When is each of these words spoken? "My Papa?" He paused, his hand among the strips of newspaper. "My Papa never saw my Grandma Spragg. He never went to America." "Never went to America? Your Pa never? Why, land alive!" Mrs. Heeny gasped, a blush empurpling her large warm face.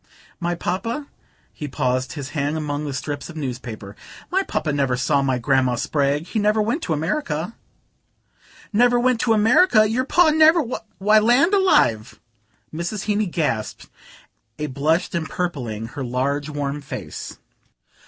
"My 0.39 0.55
Papa?" 0.55 1.05
He 1.53 1.67
paused, 1.67 2.13
his 2.13 2.29
hand 2.29 2.57
among 2.57 2.85
the 2.85 2.91
strips 2.95 3.29
of 3.29 3.35
newspaper. 3.37 3.95
"My 4.31 4.41
Papa 4.41 4.73
never 4.73 4.97
saw 4.97 5.21
my 5.21 5.37
Grandma 5.37 5.75
Spragg. 5.75 6.25
He 6.25 6.39
never 6.39 6.59
went 6.59 6.81
to 6.81 6.93
America." 6.93 7.55
"Never 8.73 8.99
went 8.99 9.19
to 9.19 9.33
America? 9.33 9.87
Your 9.87 10.05
Pa 10.05 10.31
never? 10.31 10.63
Why, 10.97 11.19
land 11.19 11.53
alive!" 11.53 12.19
Mrs. 12.73 13.03
Heeny 13.03 13.27
gasped, 13.27 13.91
a 14.57 14.65
blush 14.65 15.07
empurpling 15.13 15.89
her 15.89 16.03
large 16.03 16.49
warm 16.49 16.81
face. 16.81 17.37